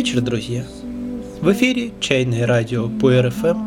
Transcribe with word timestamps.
вечер, 0.00 0.22
друзья! 0.22 0.64
В 1.42 1.52
эфире 1.52 1.90
«Чайное 2.00 2.46
радио» 2.46 2.88
по 2.88 3.20
РФМ. 3.20 3.58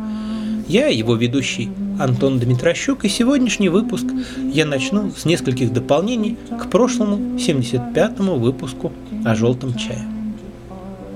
Я, 0.67 0.87
его 0.87 1.13
ведущий 1.13 1.69
Антон 1.99 2.39
Дмитрощук, 2.39 3.05
и 3.05 3.07
сегодняшний 3.07 3.69
выпуск 3.69 4.05
я 4.51 4.65
начну 4.65 5.11
с 5.11 5.25
нескольких 5.25 5.71
дополнений 5.71 6.35
к 6.59 6.71
прошлому 6.71 7.37
75-му 7.37 8.37
выпуску 8.37 8.91
о 9.23 9.35
желтом 9.35 9.75
чае. 9.75 10.03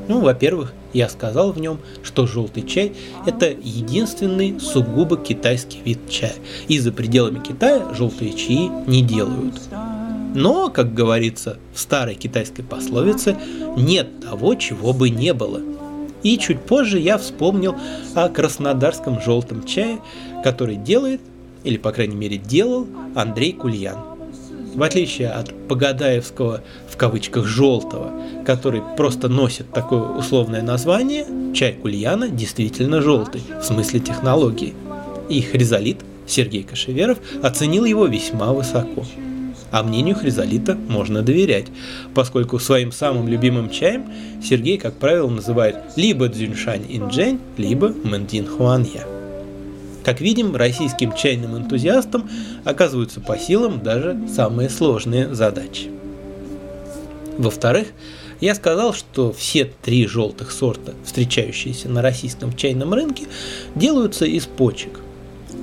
Ну, 0.07 0.21
во-первых, 0.21 0.75
я 0.93 1.09
сказал 1.09 1.51
в 1.51 1.59
нем, 1.59 1.79
что 2.03 2.27
желтый 2.27 2.61
чай– 2.61 2.93
это 3.25 3.47
единственный 3.47 4.59
сугубо 4.59 5.17
китайский 5.17 5.79
вид 5.83 5.97
чая, 6.11 6.35
и 6.67 6.77
за 6.77 6.91
пределами 6.91 7.39
Китая 7.39 7.91
желтые 7.95 8.33
чаи 8.33 8.69
не 8.85 9.01
делают. 9.01 9.55
Но, 10.33 10.69
как 10.69 10.93
говорится 10.93 11.57
в 11.73 11.79
старой 11.79 12.15
китайской 12.15 12.63
пословице, 12.63 13.37
нет 13.75 14.19
того, 14.21 14.55
чего 14.55 14.93
бы 14.93 15.09
не 15.09 15.33
было. 15.33 15.61
И 16.23 16.37
чуть 16.37 16.61
позже 16.61 16.99
я 16.99 17.17
вспомнил 17.17 17.75
о 18.15 18.29
краснодарском 18.29 19.21
желтом 19.21 19.63
чае, 19.65 19.99
который 20.43 20.75
делает, 20.75 21.21
или 21.63 21.77
по 21.77 21.91
крайней 21.91 22.15
мере 22.15 22.37
делал, 22.37 22.87
Андрей 23.15 23.53
Кульян. 23.53 23.97
В 24.73 24.83
отличие 24.83 25.29
от 25.29 25.53
Погадаевского, 25.67 26.61
в 26.87 26.97
кавычках, 26.97 27.45
желтого, 27.45 28.11
который 28.45 28.83
просто 28.95 29.27
носит 29.27 29.71
такое 29.71 30.03
условное 30.03 30.61
название, 30.61 31.25
чай 31.53 31.73
Кульяна 31.73 32.29
действительно 32.29 33.01
желтый, 33.01 33.41
в 33.59 33.63
смысле 33.63 33.99
технологии. 33.99 34.75
И 35.29 35.41
Хризолит 35.41 35.97
Сергей 36.27 36.63
Кашеверов 36.63 37.17
оценил 37.41 37.85
его 37.85 38.05
весьма 38.05 38.53
высоко. 38.53 39.03
А 39.71 39.83
мнению 39.83 40.15
Хризолита 40.15 40.75
можно 40.75 41.21
доверять, 41.21 41.67
поскольку 42.13 42.59
своим 42.59 42.91
самым 42.91 43.27
любимым 43.27 43.69
чаем 43.69 44.05
Сергей, 44.43 44.77
как 44.77 44.93
правило, 44.95 45.29
называет 45.29 45.77
либо 45.95 46.29
Цзюньшань 46.29 46.85
Инджень, 46.87 47.39
либо 47.57 47.89
Мэндин 47.89 48.47
Хуанья. 48.47 49.05
Как 50.03 50.21
видим, 50.21 50.55
российским 50.55 51.11
чайным 51.11 51.57
энтузиастам 51.57 52.29
оказываются 52.63 53.19
по 53.19 53.37
силам 53.37 53.83
даже 53.83 54.17
самые 54.33 54.69
сложные 54.69 55.35
задачи. 55.35 55.91
Во-вторых, 57.37 57.89
я 58.39 58.55
сказал, 58.55 58.93
что 58.93 59.33
все 59.33 59.65
три 59.65 60.07
желтых 60.07 60.51
сорта, 60.51 60.93
встречающиеся 61.03 61.89
на 61.89 62.01
российском 62.01 62.55
чайном 62.55 62.93
рынке, 62.93 63.25
делаются 63.75 64.25
из 64.25 64.45
почек 64.45 65.01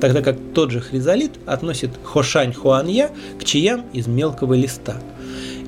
тогда 0.01 0.23
как 0.23 0.37
тот 0.55 0.71
же 0.71 0.81
хризолит 0.81 1.33
относит 1.47 1.91
хошань 2.03 2.53
хуанья 2.53 3.11
к 3.41 3.45
чаям 3.45 3.85
из 3.93 4.07
мелкого 4.07 4.55
листа. 4.55 4.97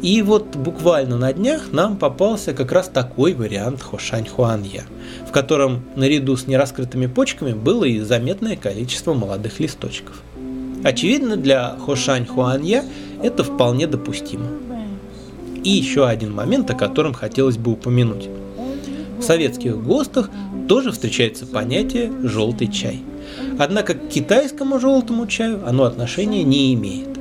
И 0.03 0.21
вот 0.23 0.57
буквально 0.57 1.17
на 1.17 1.33
днях 1.33 1.73
нам 1.73 1.97
попался 1.97 2.53
как 2.53 2.71
раз 2.71 2.89
такой 2.89 3.33
вариант 3.33 3.83
хошань 3.83 4.29
хуанья, 4.29 4.85
в 5.27 5.33
котором 5.33 5.83
наряду 5.97 6.37
с 6.37 6.47
нераскрытыми 6.47 7.07
почками 7.07 7.55
было 7.55 7.85
и 7.85 8.01
заметное 8.01 8.57
количество 8.57 9.15
молодых 9.15 9.59
листочков. 9.59 10.23
Очевидно, 10.85 11.37
для 11.37 11.77
хошань 11.85 12.27
хуанья 12.27 12.85
это 13.23 13.43
вполне 13.43 13.87
допустимо. 13.87 14.47
И 15.65 15.71
еще 15.71 16.07
один 16.07 16.33
момент, 16.33 16.71
о 16.71 16.75
котором 16.75 17.13
хотелось 17.13 17.57
бы 17.57 17.73
упомянуть. 17.73 18.29
В 19.19 19.23
советских 19.23 19.83
ГОСТах 19.83 20.31
тоже 20.69 20.93
встречается 20.93 21.47
понятие 21.47 22.13
«желтый 22.23 22.69
чай». 22.69 23.03
Однако 23.59 23.95
к 23.95 24.09
китайскому 24.09 24.79
желтому 24.79 25.27
чаю 25.27 25.67
оно 25.67 25.85
отношения 25.85 26.43
не 26.43 26.75
имеет. 26.75 27.17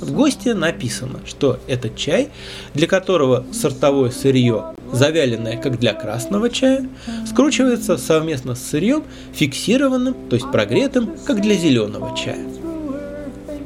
В 0.00 0.12
гости 0.12 0.50
написано, 0.50 1.20
что 1.26 1.58
это 1.66 1.90
чай, 1.90 2.28
для 2.72 2.86
которого 2.86 3.44
сортовое 3.52 4.10
сырье, 4.10 4.74
завяленное 4.92 5.56
как 5.56 5.78
для 5.78 5.92
красного 5.92 6.50
чая, 6.50 6.88
скручивается 7.26 7.96
совместно 7.98 8.54
с 8.54 8.62
сырьем, 8.62 9.02
фиксированным, 9.32 10.14
то 10.30 10.36
есть 10.36 10.50
прогретым, 10.52 11.14
как 11.24 11.40
для 11.40 11.54
зеленого 11.54 12.16
чая. 12.16 12.46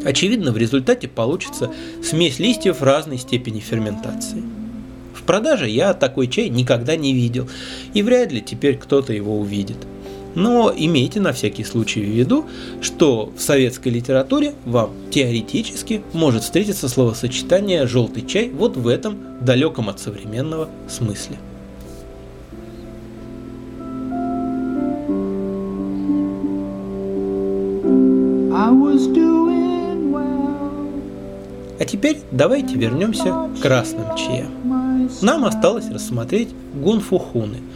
Очевидно, 0.05 0.53
в 0.53 0.57
результате 0.57 1.07
получится 1.07 1.71
смесь 2.03 2.39
листьев 2.39 2.83
разной 2.83 3.19
степени 3.19 3.61
ферментации. 3.61 4.43
В 5.15 5.23
продаже 5.25 5.69
я 5.69 5.95
такой 5.95 6.27
чай 6.27 6.49
никогда 6.49 6.97
не 6.97 7.13
видел, 7.13 7.49
и 7.95 8.03
вряд 8.03 8.33
ли 8.33 8.41
теперь 8.41 8.79
кто-то 8.79 9.13
его 9.13 9.39
увидит. 9.39 9.77
Но 10.35 10.73
имейте 10.75 11.21
на 11.21 11.33
всякий 11.33 11.65
случай 11.65 12.01
в 12.01 12.09
виду, 12.09 12.47
что 12.81 13.31
в 13.37 13.41
советской 13.41 13.89
литературе 13.89 14.55
вам 14.65 14.91
теоретически 15.11 16.03
может 16.13 16.43
встретиться 16.43 16.89
словосочетание 16.89 17.87
«желтый 17.87 18.25
чай» 18.27 18.51
вот 18.51 18.77
в 18.77 18.89
этом 18.89 19.19
далеком 19.41 19.89
от 19.89 20.01
современного 20.01 20.69
смысле. 20.89 21.37
А 31.79 31.85
теперь 31.85 32.19
давайте 32.31 32.77
вернемся 32.77 33.25
к 33.59 33.61
красным 33.61 34.17
чаям. 34.17 35.11
Нам 35.21 35.45
осталось 35.45 35.91
рассмотреть 35.91 36.51
гунфухуны– 36.75 37.59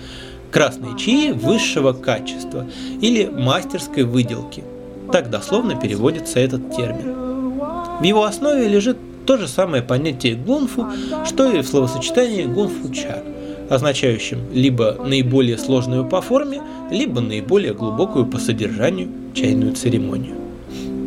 красные 0.57 0.97
чаи 0.97 1.33
высшего 1.33 1.93
качества 1.93 2.67
или 3.03 3.27
мастерской 3.27 4.05
выделки. 4.05 4.65
Так 5.13 5.29
дословно 5.29 5.79
переводится 5.79 6.41
этот 6.41 6.75
термин. 6.75 7.61
В 8.01 8.03
его 8.03 8.25
основе 8.25 8.67
лежит 8.67 8.97
то 9.27 9.37
же 9.37 9.49
самое 9.49 9.83
понятие 9.83 10.35
гунфу, 10.35 10.87
что 11.27 11.53
и 11.53 11.61
в 11.61 11.67
словосочетании 11.67 12.45
гунфу-ча, 12.47 13.23
означающим 13.69 14.39
либо 14.51 14.97
наиболее 15.05 15.59
сложную 15.59 16.07
по 16.07 16.23
форме, 16.23 16.63
либо 16.91 17.21
наиболее 17.21 17.75
глубокую 17.75 18.25
по 18.25 18.39
содержанию 18.39 19.11
чайную 19.35 19.75
церемонию. 19.75 20.37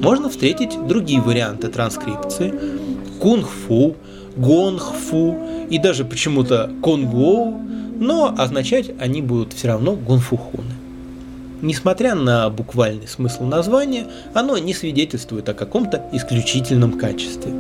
Можно 0.04 0.30
встретить 0.30 0.78
другие 0.88 1.22
варианты 1.22 1.70
транскрипции– 1.70 2.54
кунг-фу, 3.20 3.96
гонг-фу 4.38 5.38
и 5.72 5.80
даже 5.80 6.06
почему-то 6.06 6.70
конгоу, 6.84 7.60
но 8.00 8.34
означать 8.36 8.92
они 8.98 9.22
будут 9.22 9.54
все 9.54 9.68
равно 9.68 9.96
гунфухуны. 9.96 10.74
Несмотря 11.62 12.16
на 12.16 12.50
буквальный 12.50 13.08
смысл 13.08 13.44
названия, 13.44 14.08
оно 14.34 14.58
не 14.58 14.74
свидетельствует 14.74 15.50
о 15.50 15.54
каком-то 15.54 16.10
исключительном 16.14 16.98
качестве. 16.98 17.54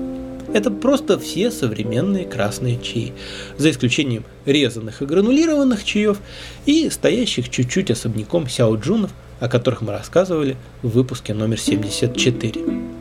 Это 0.54 0.72
просто 0.72 1.20
все 1.20 1.52
современные 1.52 2.26
красные 2.26 2.80
чаи, 2.82 3.14
за 3.58 3.70
исключением 3.70 4.24
резанных 4.46 5.02
и 5.02 5.06
гранулированных 5.06 5.84
чаев 5.84 6.20
и 6.66 6.90
стоящих 6.90 7.50
чуть-чуть 7.50 7.92
особняком 7.92 8.48
сяоджунов, 8.48 9.12
о 9.40 9.50
которых 9.50 9.82
мы 9.82 9.92
рассказывали 9.92 10.56
в 10.82 10.90
выпуске 10.90 11.34
номер 11.34 11.60
74. 11.60 12.99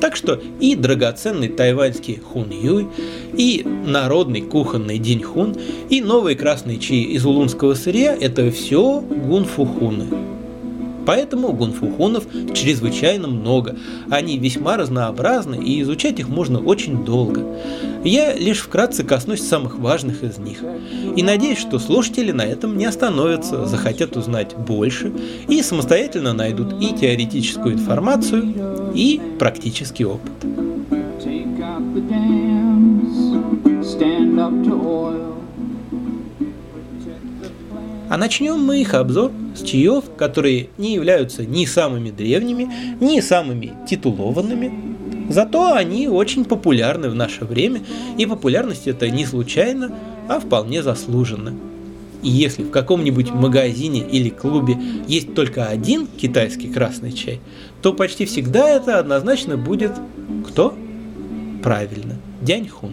Так 0.00 0.16
что 0.16 0.40
и 0.60 0.74
драгоценный 0.74 1.48
тайваньский 1.48 2.16
хун 2.16 2.50
юй, 2.50 2.88
и 3.36 3.64
народный 3.64 4.40
кухонный 4.40 4.98
динь 4.98 5.22
хун, 5.22 5.54
и 5.88 6.00
новые 6.00 6.36
красные 6.36 6.78
чаи 6.78 7.02
из 7.02 7.24
улунского 7.26 7.74
сырья– 7.74 8.16
это 8.20 8.50
все 8.50 9.00
гунфухуны. 9.00 10.39
Поэтому 11.06 11.52
гунфухунов 11.52 12.24
чрезвычайно 12.54 13.28
много. 13.28 13.76
Они 14.10 14.38
весьма 14.38 14.76
разнообразны, 14.76 15.56
и 15.56 15.80
изучать 15.82 16.20
их 16.20 16.28
можно 16.28 16.58
очень 16.58 17.04
долго. 17.04 17.44
Я 18.04 18.34
лишь 18.34 18.60
вкратце 18.60 19.04
коснусь 19.04 19.42
самых 19.42 19.78
важных 19.78 20.22
из 20.22 20.38
них. 20.38 20.62
И 21.16 21.22
надеюсь, 21.22 21.58
что 21.58 21.78
слушатели 21.78 22.32
на 22.32 22.42
этом 22.42 22.76
не 22.76 22.86
остановятся, 22.86 23.66
захотят 23.66 24.16
узнать 24.16 24.56
больше 24.56 25.12
и 25.48 25.62
самостоятельно 25.62 26.32
найдут 26.32 26.80
и 26.80 26.94
теоретическую 26.94 27.74
информацию, 27.74 28.92
и 28.94 29.20
практический 29.38 30.04
опыт. 30.04 30.32
А 38.10 38.16
начнем 38.16 38.58
мы 38.58 38.80
их 38.80 38.94
обзор 38.94 39.30
с 39.54 39.62
чаев, 39.62 40.02
которые 40.16 40.70
не 40.78 40.94
являются 40.94 41.46
ни 41.46 41.64
самыми 41.64 42.10
древними, 42.10 42.68
ни 42.98 43.20
самыми 43.20 43.72
титулованными. 43.88 45.28
Зато 45.28 45.74
они 45.74 46.08
очень 46.08 46.44
популярны 46.44 47.08
в 47.08 47.14
наше 47.14 47.44
время, 47.44 47.82
и 48.18 48.26
популярность 48.26 48.88
это 48.88 49.08
не 49.08 49.24
случайно, 49.24 49.94
а 50.28 50.40
вполне 50.40 50.82
заслуженно. 50.82 51.54
И 52.24 52.28
если 52.28 52.64
в 52.64 52.72
каком-нибудь 52.72 53.30
магазине 53.30 54.00
или 54.00 54.28
клубе 54.28 54.76
есть 55.06 55.32
только 55.36 55.66
один 55.66 56.08
китайский 56.08 56.66
красный 56.66 57.12
чай, 57.12 57.38
то 57.80 57.92
почти 57.92 58.24
всегда 58.24 58.68
это 58.68 58.98
однозначно 58.98 59.56
будет 59.56 59.92
кто? 60.48 60.74
Правильно, 61.62 62.16
дяньхун. 62.42 62.92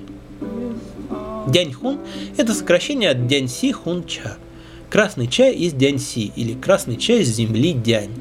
Дяньхун– 1.47 1.97
это 2.37 2.53
сокращение 2.53 3.09
от 3.09 3.25
дяньси 3.25 3.71
хунча– 3.71 4.37
Красный 4.89 5.27
чай 5.27 5.53
из 5.53 5.73
Дяньси 5.73 6.31
или 6.33 6.53
красный 6.53 6.95
чай 6.95 7.25
с 7.25 7.27
земли 7.27 7.73
Дянь. 7.73 8.11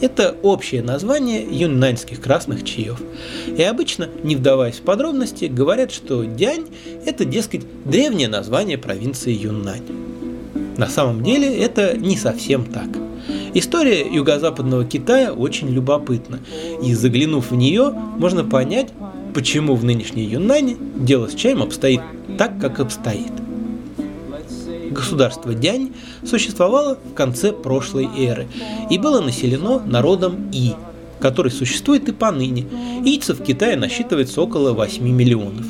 Это 0.00 0.34
общее 0.42 0.82
название 0.82 1.46
юннаньских 1.48 2.20
красных 2.20 2.64
чаев. 2.64 3.00
И 3.56 3.62
обычно, 3.62 4.08
не 4.24 4.34
вдаваясь 4.34 4.78
в 4.78 4.82
подробности, 4.82 5.44
говорят, 5.44 5.92
что 5.92 6.24
Дянь– 6.24 6.66
это, 7.06 7.24
дескать, 7.24 7.62
древнее 7.84 8.26
название 8.26 8.78
провинции 8.78 9.32
Юннань. 9.32 9.84
На 10.76 10.88
самом 10.88 11.22
деле 11.22 11.56
это 11.56 11.96
не 11.96 12.16
совсем 12.16 12.64
так. 12.64 12.88
История 13.54 14.04
юго-западного 14.04 14.84
Китая 14.84 15.32
очень 15.32 15.68
любопытна, 15.68 16.40
и 16.82 16.94
заглянув 16.94 17.52
в 17.52 17.54
нее, 17.54 17.90
можно 18.18 18.42
понять, 18.44 18.88
почему 19.34 19.76
в 19.76 19.84
нынешней 19.84 20.24
Юнане 20.24 20.76
дело 20.96 21.28
с 21.28 21.34
чаем 21.34 21.62
обстоит 21.62 22.00
так, 22.38 22.58
как 22.58 22.80
обстоит. 22.80 23.30
Государство 24.92 25.54
Дянь 25.54 25.92
существовало 26.24 26.98
в 27.04 27.14
конце 27.14 27.52
прошлой 27.52 28.08
эры 28.16 28.46
и 28.90 28.98
было 28.98 29.20
населено 29.20 29.80
народом 29.84 30.50
И, 30.52 30.74
который 31.20 31.50
существует 31.50 32.08
и 32.08 32.12
поныне. 32.12 32.66
Ийцев 33.04 33.40
в 33.40 33.44
Китае 33.44 33.76
насчитывается 33.76 34.40
около 34.40 34.72
8 34.72 35.02
миллионов. 35.02 35.66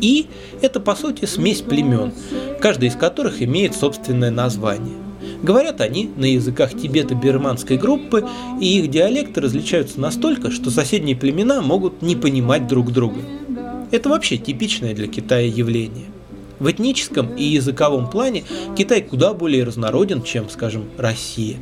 И– 0.00 0.26
это, 0.60 0.80
по 0.80 0.94
сути, 0.94 1.24
смесь 1.24 1.62
племен, 1.62 2.12
каждый 2.60 2.88
из 2.88 2.96
которых 2.96 3.42
имеет 3.42 3.74
собственное 3.74 4.30
название. 4.30 4.96
Говорят 5.42 5.80
они 5.80 6.10
на 6.16 6.26
языках 6.26 6.74
тибето-бирманской 6.74 7.76
группы, 7.76 8.26
и 8.60 8.78
их 8.78 8.90
диалекты 8.90 9.40
различаются 9.40 10.00
настолько, 10.00 10.50
что 10.50 10.70
соседние 10.70 11.16
племена 11.16 11.62
могут 11.62 12.02
не 12.02 12.16
понимать 12.16 12.66
друг 12.66 12.92
друга. 12.92 13.20
Это 13.90 14.08
вообще 14.08 14.36
типичное 14.36 14.94
для 14.94 15.06
Китая 15.06 15.46
явление. 15.46 16.06
В 16.58 16.70
этническом 16.70 17.34
и 17.36 17.44
языковом 17.44 18.08
плане 18.08 18.44
Китай 18.76 19.02
куда 19.02 19.34
более 19.34 19.64
разнороден, 19.64 20.22
чем, 20.22 20.48
скажем, 20.48 20.86
Россия. 20.96 21.56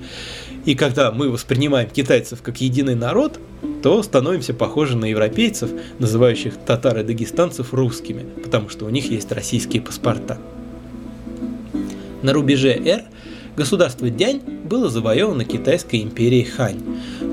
И 0.65 0.75
когда 0.75 1.11
мы 1.11 1.31
воспринимаем 1.31 1.91
китайцев 1.91 2.41
как 2.43 2.61
единый 2.61 2.95
народ, 2.95 3.39
то 3.83 4.03
становимся 4.03 4.55
похожи 4.55 4.97
на 4.97 5.07
европейцев, 5.07 5.71
называющих 5.99 6.55
татар 6.57 6.99
и 6.99 7.03
дагестанцев 7.03 7.75
русскими, 7.75 8.25
потому 8.43 8.69
что 8.69 8.87
у 8.87 8.89
них 8.89 9.11
есть 9.11 9.31
российские 9.33 9.83
паспорта. 9.83 10.39
На 12.23 12.33
рубеже 12.33 12.71
Р 12.73 13.03
государство 13.57 14.09
Дянь 14.09 14.41
было 14.41 14.89
завоевано 14.89 15.45
китайской 15.45 16.03
империей 16.03 16.45
Хань, 16.45 16.81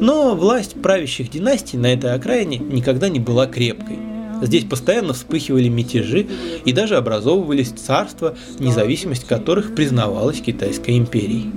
но 0.02 0.36
власть 0.36 0.81
правящих 0.81 1.30
династий 1.30 1.80
на 1.80 1.94
этой 1.94 2.13
окраине 2.13 2.58
никогда 2.58 3.08
не 3.08 3.19
была 3.19 3.48
крепкой– 3.48 4.00
Здесь 4.42 4.66
постоянно 4.66 5.14
вспыхивали 5.14 5.68
мятежи 5.68 6.28
и 6.66 6.74
даже 6.74 6.98
образовывались 6.98 7.70
царства, 7.70 8.36
независимость 8.60 9.26
которых 9.26 9.76
признавалась 9.76 10.42
Китайской 10.42 10.98
империей. 10.98 11.52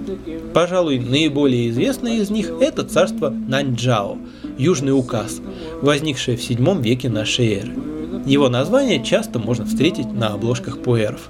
Пожалуй, 0.52 0.98
наиболее 0.98 1.70
известное 1.70 2.18
из 2.18 2.30
них– 2.30 2.50
это 2.60 2.84
царство 2.84 3.30
Наньчжао, 3.30 4.18
Южный 4.58 4.96
указ, 4.96 5.40
возникшее 5.82 6.36
в 6.36 6.40
VII 6.40 6.80
веке 6.80 7.08
нашей 7.08 7.54
эры. 7.54 7.72
Его 8.26 8.48
название 8.48 9.02
часто 9.02 9.38
можно 9.38 9.66
встретить 9.66 10.12
на 10.12 10.28
обложках 10.28 10.78
пуэров. 10.78 11.28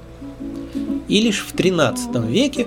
И 1.08 1.20
лишь 1.20 1.44
в 1.44 1.54
XIII 1.54 2.30
веке, 2.30 2.66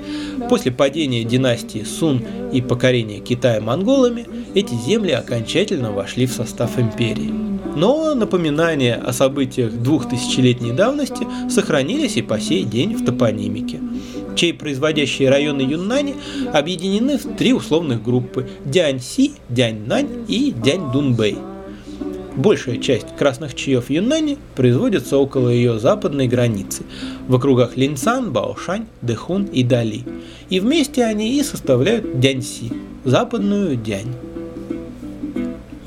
после 0.50 0.72
падения 0.72 1.24
династии 1.24 1.84
Сун 1.84 2.24
и 2.52 2.62
покорения 2.62 3.20
Китая 3.20 3.62
монголами, 3.62 4.26
эти 4.54 4.74
земли 4.74 5.12
окончательно 5.12 5.92
вошли 5.92 6.26
в 6.26 6.34
состав 6.34 6.80
империи. 6.80 7.34
Но 7.78 8.16
напоминания 8.16 8.96
о 8.96 9.14
событиях 9.14 9.72
двухтысячелетней 9.72 10.72
давности 10.72 11.28
сохранились 11.48 12.18
и 12.18 12.24
по 12.24 12.40
сей 12.40 12.64
день 12.64 12.96
в 12.96 13.06
топонимике 13.06 13.80
чей 14.36 14.54
производящие 14.54 15.30
районы 15.30 15.62
Юннани 15.62 16.16
объединены 16.54 17.18
в 17.18 17.36
три 17.36 17.54
условных 17.54 18.04
группы– 18.04 18.48
Дянь-Си, 18.66 19.34
Дянь-Нань 19.50 20.26
и 20.28 20.52
Дянь-Дунбэй. 20.52 21.38
Большая 22.36 22.78
часть 22.78 23.16
красных 23.18 23.56
чаев 23.56 23.90
Юннани 23.90 24.38
производится 24.56 25.18
около 25.18 25.50
ее 25.50 25.80
западной 25.80 26.28
границы, 26.28 26.84
в 27.28 27.36
округах 27.36 27.78
Линцан, 27.78 28.32
Баошань, 28.32 28.86
Дэхун 29.02 29.46
и 29.46 29.64
Дали. 29.64 30.04
И 30.50 30.60
вместе 30.60 31.04
они 31.04 31.40
и 31.40 31.44
составляют 31.44 32.20
Дянь-Си, 32.20 32.72
западную 33.06 33.76
Дянь. 33.76 34.14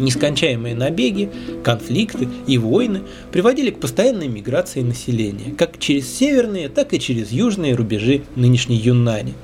Нескончаемые 0.01 0.75
набеги, 0.75 1.31
конфликты 1.63 2.27
и 2.47 2.57
войны 2.57 3.03
приводили 3.31 3.71
к 3.71 3.81
постоянной 3.81 4.29
миграции 4.29 4.81
населения, 4.81 5.55
как 5.57 5.79
через 5.79 6.11
северные, 6.13 6.71
так 6.71 6.95
и 6.95 6.99
через 7.01 7.31
южные 7.31 7.75
рубежи 7.75 8.23
нынешней 8.35 8.77
Юннани. 8.77 9.35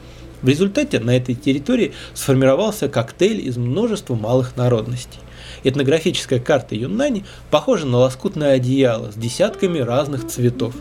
В 0.40 0.48
результате 0.48 0.98
на 0.98 1.14
этой 1.14 1.34
территории 1.34 1.92
сформировался 2.14 2.88
коктейль 2.88 3.46
из 3.46 3.58
множества 3.58 4.14
малых 4.14 4.56
народностей. 4.56 5.20
Этнографическая 5.62 6.40
карта 6.40 6.74
Юннани 6.74 7.24
похожа 7.50 7.86
на 7.86 7.98
лоскутное 7.98 8.52
одеяло 8.52 9.12
с 9.12 9.14
десятками 9.14 9.78
разных 9.78 10.26
цветов. 10.26 10.74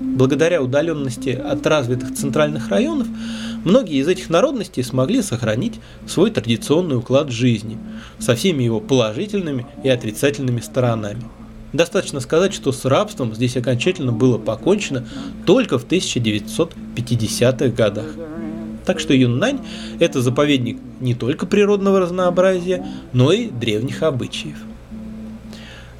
Благодаря 0.00 0.62
удаленности 0.62 1.30
от 1.30 1.66
развитых 1.66 2.14
центральных 2.14 2.68
районов, 2.68 3.06
Многие 3.64 3.98
из 3.98 4.08
этих 4.08 4.28
народностей 4.28 4.82
смогли 4.82 5.22
сохранить 5.22 5.78
свой 6.06 6.30
традиционный 6.30 6.96
уклад 6.96 7.30
жизни 7.30 7.78
со 8.18 8.34
всеми 8.34 8.64
его 8.64 8.80
положительными 8.80 9.66
и 9.84 9.88
отрицательными 9.88 10.60
сторонами. 10.60 11.22
Достаточно 11.72 12.20
сказать, 12.20 12.52
что 12.52 12.72
с 12.72 12.84
рабством 12.84 13.34
здесь 13.34 13.56
окончательно 13.56 14.12
было 14.12 14.36
покончено 14.36 15.06
только 15.46 15.78
в 15.78 15.86
1950-х 15.86 17.68
годах. 17.68 18.06
Так 18.84 18.98
что 18.98 19.14
Юннань– 19.14 19.60
это 20.00 20.20
заповедник 20.20 20.78
не 21.00 21.14
только 21.14 21.46
природного 21.46 22.00
разнообразия, 22.00 22.84
но 23.12 23.30
и 23.32 23.48
древних 23.48 24.02
обычаев. 24.02 24.56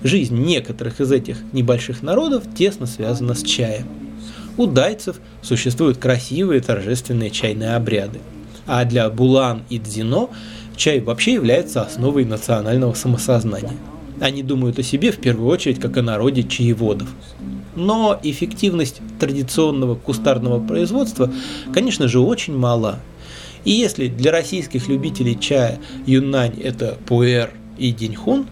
Жизнь 0.03 0.37
некоторых 0.37 1.00
из 1.00 1.12
этих 1.12 1.38
небольших 1.53 2.03
народов 2.03 2.43
тесно 2.56 2.87
связана 2.87 3.35
с 3.35 3.43
чаем– 3.44 3.87
у 4.56 4.66
дайцев 4.66 5.20
существуют 5.43 5.99
красивые 5.99 6.60
торжественные 6.60 7.31
чайные 7.31 7.75
обряды. 7.75 8.20
А 8.66 8.84
для 8.84 9.08
булан 9.10 9.62
и 9.69 9.78
дзино 9.78 10.28
чай 10.76 11.00
вообще 11.00 11.34
является 11.34 11.82
основой 11.82 12.25
национального 12.25 12.94
самосознания. 12.94 13.72
Они 14.20 14.43
думают 14.43 14.78
о 14.78 14.82
себе 14.82 15.10
в 15.10 15.19
первую 15.19 15.49
очередь 15.49 15.81
как 15.81 15.96
о 15.96 16.02
народе 16.02 16.44
чаеводов. 16.44 17.08
Но 17.75 18.19
эффективность 18.22 19.00
традиционного 19.19 19.94
кустарного 19.94 20.64
производства, 20.64 21.32
конечно 21.72 22.06
же, 22.06 22.20
очень 22.20 22.56
мала. 22.56 23.00
И 23.64 23.72
если 23.72 24.08
для 24.08 24.31
российских 24.31 24.88
любителей 24.88 25.38
чая 25.38 25.78
юннань– 26.06 26.61
это 26.62 26.99
пуэр 27.06 27.50
и 27.78 27.90
деньхун, 27.92 28.47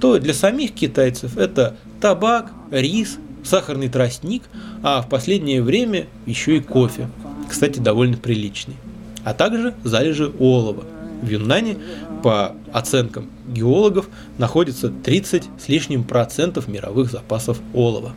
то 0.00 0.18
для 0.18 0.34
самих 0.34 0.72
китайцев 0.72 1.36
это 1.38 1.76
табак, 2.00 2.52
рис, 2.70 3.18
сахарный 3.46 3.88
тростник, 3.88 4.42
а 4.82 5.02
в 5.02 5.08
последнее 5.08 5.62
время 5.62 6.06
еще 6.26 6.56
и 6.56 6.60
кофе, 6.60 7.08
кстати, 7.48 7.78
довольно 7.78 8.16
приличный, 8.16 8.76
а 9.24 9.34
также 9.34 9.74
залежи 9.84 10.32
олова. 10.38 10.84
В 11.22 11.28
Юннане, 11.28 11.78
по 12.22 12.54
оценкам 12.72 13.30
геологов, 13.48 14.08
находится 14.36 14.90
30 14.90 15.44
с 15.58 15.68
лишним 15.68 16.04
процентов 16.04 16.68
мировых 16.68 17.10
запасов 17.10 17.58
олова. 17.72 18.12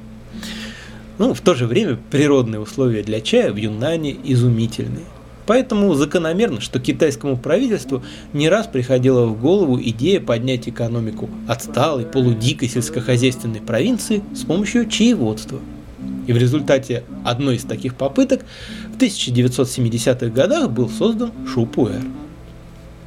Ну, 1.18 1.34
в 1.34 1.42
то 1.42 1.54
же 1.54 1.66
время 1.66 1.98
природные 2.12 2.60
условия 2.60 3.04
для 3.04 3.22
чая 3.22 3.52
в 3.52 3.56
Юннане 3.56 4.18
изумительные. 4.24 5.06
Поэтому 5.50 5.92
закономерно, 5.96 6.62
что 6.62 6.80
китайскому 6.80 7.36
правительству 7.36 8.04
не 8.34 8.50
раз 8.50 8.68
приходила 8.68 9.26
в 9.26 9.42
голову 9.42 9.82
идея 9.82 10.22
поднять 10.22 10.70
экономику 10.70 11.28
отсталой, 11.48 12.06
полудикой 12.06 12.70
сельскохозяйственной 12.70 13.60
провинции 13.60 14.22
с 14.36 14.44
помощью 14.44 14.88
чаеводства. 14.88 15.60
И 16.28 16.34
в 16.34 16.38
результате 16.38 17.04
одной 17.26 17.56
из 17.56 17.64
таких 17.64 17.96
попыток 17.96 18.46
в 18.94 19.02
1970-х 19.02 20.28
годах 20.28 20.70
был 20.70 20.88
создан 20.88 21.32
Шупуэр. 21.52 22.04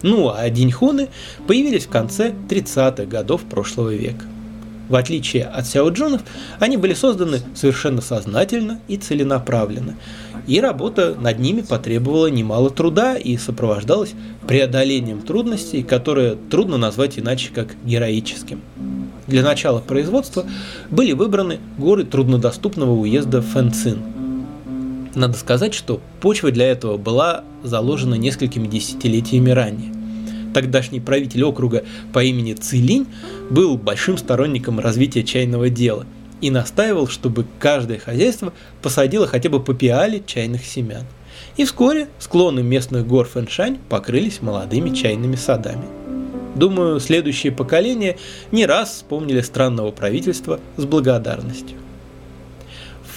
Ну 0.03 0.29
а 0.29 0.51
Диньхуны 0.51 1.11
появились 1.47 1.87
в 1.87 1.91
конце 1.91 2.35
30-х 2.49 3.05
годов 3.05 3.43
прошлого 3.43 3.95
века. 3.95 4.25
В 4.93 4.97
отличие 4.97 5.45
от 5.45 5.67
сяоджунов, 5.67 6.21
они 6.59 6.77
были 6.77 6.93
созданы 6.93 7.41
совершенно 7.55 8.03
сознательно 8.03 8.79
и 8.89 8.99
целенаправленно, 8.99 9.95
и 10.47 10.61
работа 10.61 11.17
над 11.19 11.39
ними 11.39 11.63
потребовала 11.63 12.27
немало 12.27 12.69
труда 12.69 13.17
и 13.17 13.39
сопровождалась 13.39 14.13
преодолением 14.47 15.23
трудностей, 15.23 15.83
которые 15.83 16.37
трудно 16.51 16.77
назвать 16.77 17.19
иначе 17.19 17.53
как 17.55 17.69
героическим. 17.87 18.61
Для 19.27 19.43
начала 19.43 19.81
производства 19.81 20.45
были 20.91 21.13
выбраны 21.13 21.59
горы 21.79 22.05
труднодоступного 22.05 22.91
уезда 22.91 23.41
Фэнцин. 23.41 23.99
Надо 25.15 25.39
сказать, 25.39 25.73
что 25.73 26.03
почва 26.21 26.51
для 26.51 26.67
этого 26.67 26.99
была 26.99 27.45
заложена 27.63 28.17
несколькими 28.17 28.67
десятилетиями 28.67 29.49
ранее. 29.53 30.02
Тогдашний 30.53 31.01
правитель 31.01 31.45
округа 31.45 31.85
по 32.13 32.23
имени 32.23 32.55
Цилинь 32.55 33.07
был 33.51 33.77
большим 33.77 34.19
сторонником 34.19 34.81
развития 34.81 35.23
чайного 35.23 35.69
дела– 35.69 36.07
и 36.43 36.51
настаивал, 36.51 37.09
чтобы 37.09 37.47
каждое 37.59 37.99
хозяйство 37.99 38.53
посадило 38.83 39.27
хотя 39.27 39.49
бы 39.49 39.61
по 39.61 39.73
пиале 39.73 40.23
чайных 40.27 40.67
семян. 40.67 41.05
И 41.57 41.65
вскоре 41.65 42.09
склоны 42.19 42.63
местных 42.63 43.07
гор 43.07 43.27
Фэншань 43.27 43.79
покрылись 43.89 44.43
молодыми 44.43 44.95
чайными 44.95 45.37
садами. 45.37 45.85
Думаю, 46.55 47.01
следующие 47.01 47.53
поколения 47.53 48.19
не 48.51 48.67
раз 48.67 48.91
вспомнили 48.91 49.41
странного 49.41 49.91
правительства 49.93 50.61
с 50.77 50.85
благодарностью. 50.85 51.82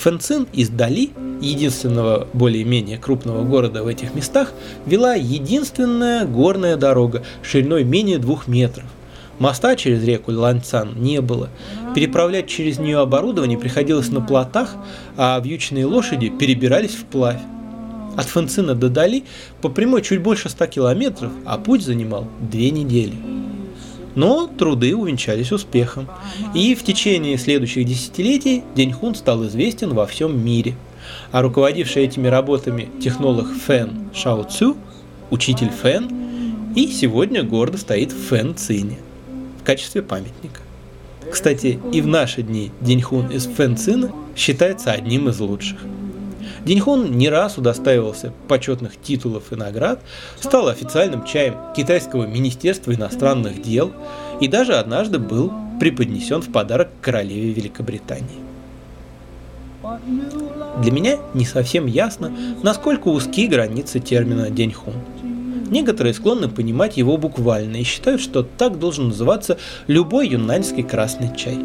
Фэнцин 0.06 0.46
из 0.54 0.70
Дали, 0.70 1.10
единственного 1.42 2.28
более-менее 2.32 3.00
крупного 3.00 3.44
города 3.44 3.82
в 3.82 3.88
этих 3.88 4.14
местах, 4.14 4.54
вела 4.86 5.16
единственная 5.16 6.28
горная 6.28 6.78
дорога 6.78 7.24
шириной 7.42 7.84
менее 7.84 8.20
двух 8.20 8.48
метров. 8.48 8.86
Моста 9.40 9.76
через 9.76 10.04
реку 10.04 10.32
Ланцан 10.32 11.02
не 11.02 11.22
было. 11.22 11.50
Переправлять 11.96 12.46
через 12.48 12.78
нее 12.78 13.00
оборудование 13.00 13.58
приходилось 13.58 14.10
на 14.10 14.22
плотах, 14.22 14.76
а 15.18 15.42
вьючные 15.44 15.88
лошади 15.88 16.30
перебирались 16.30 16.94
вплавь. 16.94 17.42
От 18.16 18.28
Фэнцина 18.28 18.76
до 18.76 18.90
Дали 18.90 19.24
по 19.60 19.70
прямой 19.70 20.04
чуть 20.04 20.22
больше 20.22 20.50
100 20.50 20.68
километров, 20.68 21.32
а 21.46 21.58
путь 21.58 21.82
занимал 21.84 22.28
две 22.40 22.70
недели. 22.70 23.16
Но 24.16 24.48
труды 24.48 24.96
увенчались 24.96 25.52
успехом, 25.52 26.08
и 26.54 26.74
в 26.74 26.84
течение 26.84 27.38
следующих 27.38 27.86
десятилетий 27.86 28.64
Деньхун 28.76 29.14
стал 29.14 29.46
известен 29.48 29.94
во 29.94 30.06
всем 30.06 30.44
мире. 30.44 30.76
А 31.32 31.42
руководивший 31.42 32.06
этими 32.06 32.28
работами 32.28 32.90
технолог 33.02 33.48
Фэн 33.68 34.10
Шао 34.14 34.44
Цю, 34.44 34.78
учитель 35.30 35.70
Фэн, 35.70 36.74
и 36.76 36.88
сегодня 36.88 37.44
гордо 37.44 37.78
стоит 37.78 38.12
в 38.12 38.28
Фэн 38.28 38.56
Цине 38.56 38.98
в 39.62 39.64
качестве 39.64 40.02
памятника. 40.02 40.62
Кстати, 41.32 41.80
и 41.92 42.02
в 42.02 42.08
наши 42.08 42.42
дни 42.42 42.72
Деньхун 42.82 43.30
из 43.30 43.46
Фэн 43.46 43.78
Цина 43.78 44.12
считается 44.36 44.92
одним 44.92 45.30
из 45.30 45.40
лучших. 45.40 45.80
Деньхун 46.66 47.12
не 47.12 47.30
раз 47.30 47.58
удостаивался 47.58 48.34
почетных 48.48 49.00
титулов 49.02 49.52
и 49.52 49.56
наград, 49.56 50.02
стал 50.40 50.68
официальным 50.68 51.26
чаем 51.26 51.56
китайского 51.76 52.26
министерства 52.26 52.94
иностранных 52.94 53.62
дел 53.62 53.92
и 54.40 54.48
даже 54.48 54.76
однажды 54.76 55.20
был 55.20 55.52
преподнесен 55.80 56.42
в 56.42 56.52
подарок 56.52 56.90
королеве 57.02 57.52
Великобритании. 57.52 58.46
Для 60.82 60.92
меня 60.92 61.18
не 61.34 61.46
совсем 61.46 61.86
ясно, 61.86 62.32
насколько 62.64 63.08
узки 63.10 63.48
границы 63.48 64.00
термина 64.00 64.50
«деньхун». 64.50 64.94
Некоторые 65.70 66.14
склонны 66.14 66.48
понимать 66.48 66.98
его 66.98 67.18
буквально 67.18 67.78
и 67.78 67.84
считают, 67.84 68.22
что 68.22 68.44
так 68.44 68.78
должен 68.78 69.08
называться 69.08 69.58
любой 69.88 70.30
юннаньский 70.30 70.84
красный 70.84 71.36
чай. 71.36 71.58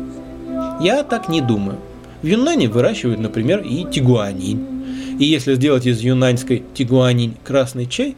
Я 0.80 1.02
так 1.02 1.28
не 1.28 1.40
думаю. 1.40 1.78
В 2.22 2.26
Юннане 2.26 2.68
выращивают, 2.68 3.20
например, 3.20 3.60
и 3.60 3.84
тигуанин, 3.90 5.18
и 5.18 5.24
если 5.24 5.54
сделать 5.54 5.86
из 5.86 6.00
юнаньской 6.00 6.62
тигуанинь 6.74 7.36
красный 7.44 7.86
чай, 7.86 8.16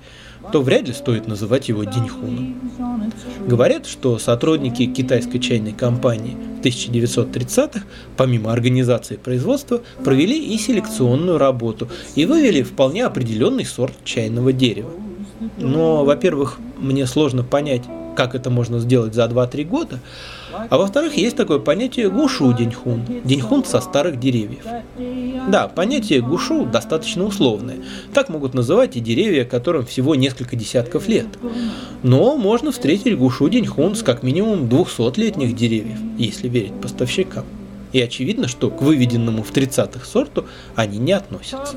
то 0.50 0.61
вряд 0.61 0.88
ли 0.88 0.92
стоит 0.92 1.28
называть 1.28 1.68
его 1.68 1.85
диньхуном. 1.85 2.73
Говорят, 3.47 3.87
что 3.87 4.18
сотрудники 4.18 4.87
китайской 4.87 5.38
чайной 5.38 5.73
компании 5.73 6.37
в 6.59 6.64
1930-х, 6.64 7.85
помимо 8.16 8.52
организации 8.52 9.16
производства, 9.16 9.82
провели 10.04 10.52
и 10.52 10.59
селекционную 10.59 11.38
работу 11.38 11.88
и 12.16 12.26
вывели 12.26 12.62
вполне 12.62 13.04
определенный 13.04 13.64
сорт 13.64 13.94
чайного 14.04 14.52
дерева. 14.52 14.90
Но, 15.59 16.04
во-первых, 16.04 16.59
мне 16.78 17.06
сложно 17.06 17.44
понять, 17.44 17.82
как 18.14 18.35
это 18.35 18.50
можно 18.50 18.78
сделать 18.78 19.14
за 19.14 19.25
2-3 19.25 19.64
года, 19.64 19.99
а 20.71 20.78
во-вторых, 20.78 21.16
есть 21.16 21.37
такое 21.37 21.59
понятие 21.59 22.11
гушу 22.11 22.52
деньхун, 22.52 23.02
деньхун 23.25 23.64
со 23.64 23.81
старых 23.81 24.21
деревьев. 24.21 24.64
Да, 25.49 25.69
понятие 25.69 26.21
гушу 26.21 26.66
достаточно 26.66 27.25
условное. 27.25 27.78
Так 28.14 28.28
могут 28.28 28.54
называть 28.54 28.97
и 28.97 29.00
деревья, 29.00 29.45
которым 29.45 29.87
всего 29.87 30.14
несколько 30.14 30.57
десятков 30.57 31.09
лет. 31.09 31.26
Но 32.02 32.37
можно 32.37 32.71
встретить 32.73 33.16
гушу 33.16 33.49
деньхун 33.49 33.95
с 33.95 34.02
как 34.02 34.23
минимум 34.23 34.64
200-летних 34.64 35.54
деревьев, 35.54 35.99
если 36.19 36.49
верить 36.49 36.81
поставщикам. 36.81 37.45
И 37.92 38.00
очевидно, 38.00 38.49
что 38.49 38.71
к 38.71 38.81
выведенному 38.81 39.42
в 39.42 39.52
30-х 39.52 40.07
сорту 40.07 40.47
они 40.75 40.99
не 40.99 41.12
относятся. 41.12 41.76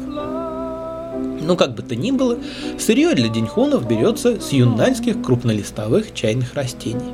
Но 1.41 1.55
как 1.55 1.75
бы 1.75 1.83
то 1.83 1.95
ни 1.95 2.11
было, 2.11 2.37
сырье 2.79 3.13
для 3.13 3.29
деньхунов 3.29 3.87
берется 3.87 4.39
с 4.39 4.51
юннаньских 4.51 5.21
крупнолистовых 5.21 6.13
чайных 6.13 6.53
растений. 6.53 7.13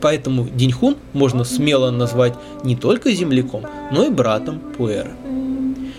Поэтому 0.00 0.48
деньхун 0.48 0.96
можно 1.12 1.44
смело 1.44 1.90
назвать 1.90 2.34
не 2.62 2.76
только 2.76 3.12
земляком, 3.12 3.64
но 3.92 4.04
и 4.04 4.10
братом 4.10 4.60
пуэра. 4.76 5.12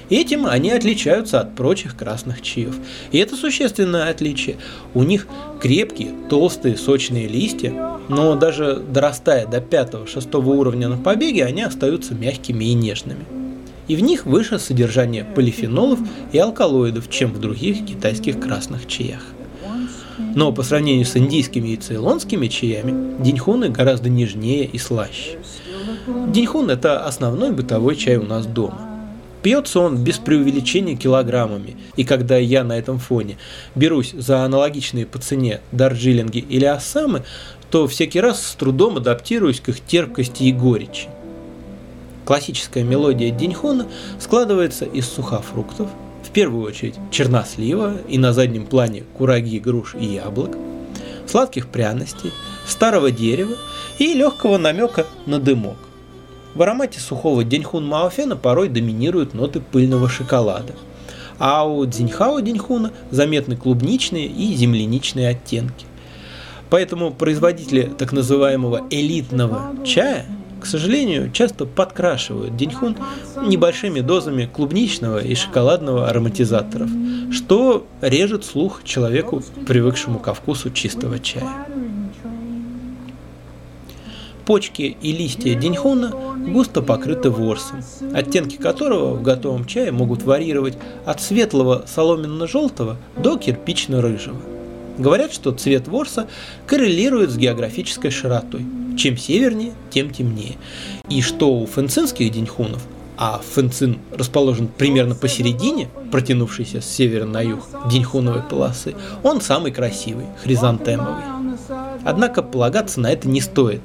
Этим 0.10 0.46
они 0.46 0.72
отличаются 0.72 1.42
от 1.42 1.56
прочих 1.56 1.98
красных 1.98 2.42
чаев. 2.42 2.76
И 3.12 3.18
это 3.18 3.36
существенное 3.36 4.10
отличие. 4.10 4.56
У 4.94 5.04
них 5.04 5.28
крепкие, 5.60 6.12
толстые, 6.30 6.78
сочные 6.78 7.28
листья, 7.28 8.00
но 8.08 8.36
даже 8.36 8.78
дорастая 8.78 9.46
до 9.46 9.58
5-6 9.58 10.42
уровня 10.46 10.88
на 10.88 10.98
побеге, 10.98 11.44
они 11.44 11.62
остаются 11.62 12.14
мягкими 12.14 12.66
и 12.66 12.74
нежными 12.74 13.37
и 13.88 13.96
в 13.96 14.02
них 14.02 14.26
выше 14.26 14.60
содержание 14.60 15.24
полифенолов 15.24 16.00
и 16.32 16.38
алкалоидов, 16.38 17.10
чем 17.10 17.32
в 17.32 17.40
других 17.40 17.86
китайских 17.86 18.40
красных 18.40 18.88
чаях. 18.88 19.22
Но 20.36 20.52
по 20.52 20.64
сравнению 20.64 21.06
с 21.06 21.16
индийскими 21.16 21.70
и 21.70 21.78
цейлонскими 21.78 22.48
чаями, 22.48 23.22
диньхуны 23.24 23.70
гораздо 23.70 24.10
нежнее 24.10 24.66
и 24.66 24.78
слаще. 24.78 25.38
Диньхун– 26.28 26.70
это 26.72 27.06
основной 27.06 27.52
бытовой 27.52 27.96
чай 27.96 28.18
у 28.18 28.24
нас 28.24 28.46
дома. 28.46 28.82
Пьется 29.44 29.80
он 29.80 30.04
без 30.04 30.18
преувеличения 30.18 30.98
килограммами, 30.98 31.78
и 31.96 32.04
когда 32.04 32.38
я 32.38 32.64
на 32.64 32.78
этом 32.78 32.98
фоне 33.00 33.38
берусь 33.76 34.12
за 34.12 34.44
аналогичные 34.44 35.06
по 35.06 35.20
цене 35.20 35.62
дарджилинги 35.72 36.40
или 36.40 36.66
ассамы, 36.66 37.24
то 37.70 37.88
всякий 37.88 38.20
раз 38.20 38.46
с 38.46 38.56
трудом 38.56 38.98
адаптируюсь 38.98 39.62
к 39.62 39.70
их 39.70 39.80
терпкости 39.82 40.44
и 40.44 40.52
горечи. 40.52 41.08
Классическая 42.28 42.84
мелодия 42.84 43.32
Диньхуна 43.32 43.88
складывается 44.20 44.84
из 44.84 45.08
сухофруктов, 45.08 45.88
в 46.22 46.30
первую 46.32 46.66
очередь 46.66 46.96
чернослива 47.10 47.94
и 48.10 48.18
на 48.18 48.34
заднем 48.34 48.66
плане 48.66 49.06
кураги, 49.18 49.60
груш 49.60 49.96
и 49.98 50.06
яблок, 50.06 50.58
сладких 51.26 51.70
пряностей, 51.70 52.34
старого 52.68 53.12
дерева 53.12 53.56
и 53.98 54.14
легкого 54.14 54.58
намека 54.58 55.06
на 55.26 55.40
дымок. 55.40 55.78
В 56.54 56.62
аромате 56.62 57.00
сухого 57.00 57.46
Деньхун 57.46 57.88
Маофена 57.88 58.36
порой 58.36 58.68
доминируют 58.68 59.34
ноты 59.34 59.62
пыльного 59.62 60.10
шоколада, 60.10 60.74
а 61.40 61.66
у 61.66 61.86
Дзиньхао 61.86 62.42
Деньхуна 62.42 62.92
заметны 63.10 63.56
клубничные 63.56 64.28
и 64.28 64.54
земляничные 64.54 65.30
оттенки. 65.30 65.86
Поэтому 66.70 67.12
производители 67.12 67.84
так 67.98 68.12
называемого 68.12 68.84
элитного 68.90 69.74
чая 69.86 70.26
к 70.60 70.66
сожалению, 70.66 71.32
часто 71.32 71.66
подкрашивают 71.66 72.56
деньхун 72.56 72.98
небольшими 73.46 74.02
дозами 74.02 74.50
клубничного 74.52 75.20
и 75.20 75.36
шоколадного 75.36 76.10
ароматизаторов, 76.10 76.90
что 77.32 77.86
режет 78.02 78.46
слух 78.46 78.84
человеку, 78.84 79.44
привыкшему 79.68 80.20
ко 80.20 80.34
вкусу 80.34 80.72
чистого 80.72 81.20
чая. 81.20 81.68
Почки 84.46 84.96
и 85.02 85.12
листья 85.12 85.56
деньхуна 85.56 86.14
густо 86.48 86.82
покрыты 86.82 87.30
ворсом, 87.30 87.82
оттенки 88.14 88.56
которого 88.56 89.14
в 89.14 89.22
готовом 89.22 89.66
чае 89.66 89.92
могут 89.92 90.24
варьировать 90.24 90.78
от 91.06 91.22
светлого 91.22 91.84
соломенно-желтого 91.86 92.96
до 93.22 93.36
кирпично-рыжего. 93.36 94.38
Говорят, 94.98 95.34
что 95.34 95.52
цвет 95.52 95.90
ворса 95.90 96.28
коррелирует 96.66 97.30
с 97.30 97.38
географической 97.38 98.10
широтой– 98.10 98.66
чем 98.98 99.18
севернее, 99.18 99.74
тем 99.90 100.10
темнее. 100.10 100.56
И 101.10 101.22
что 101.22 101.54
у 101.54 101.66
фэнцинских 101.66 102.32
деньхунов, 102.32 102.86
а 103.18 103.42
Фэнцин 103.54 103.98
расположен 104.16 104.68
примерно 104.68 105.16
посередине, 105.16 105.90
протянувшейся 106.12 106.82
с 106.82 106.86
севера 106.86 107.26
на 107.26 107.42
юг 107.42 107.68
деньхуновой 107.90 108.44
полосы, 108.44 108.96
он 109.24 109.42
самый 109.42 109.72
красивый, 109.72 110.26
хризантемовый. 110.44 111.24
Однако 112.04 112.44
полагаться 112.44 113.00
на 113.00 113.12
это 113.12 113.28
не 113.28 113.42
стоит, 113.42 113.82